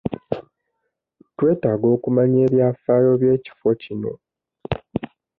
Twetaaga 1.35 1.85
okumanya 1.95 2.37
ebyafaayo 2.47 3.11
by'ekifo 3.21 3.69
kino. 3.81 4.13